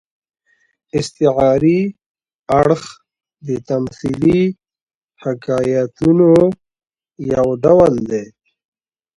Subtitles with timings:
[0.99, 1.79] استعاري
[2.59, 2.83] اړخ
[3.47, 4.41] د تمثيلي
[5.21, 6.31] حکایتونو
[7.33, 8.27] یو ډول دئ.